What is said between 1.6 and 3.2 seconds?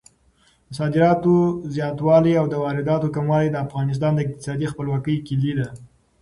زیاتوالی او د وارداتو